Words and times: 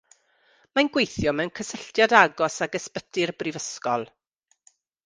Mae'n 0.79 0.89
gweithio 0.95 1.33
mewn 1.41 1.53
cysylltiad 1.59 2.17
agos 2.23 2.59
ag 2.69 2.81
ysbyty'r 2.81 3.37
brifysgol. 3.45 4.11